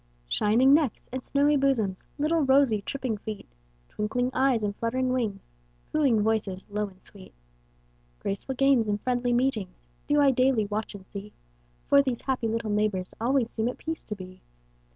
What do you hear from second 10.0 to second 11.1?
Do I daily watch and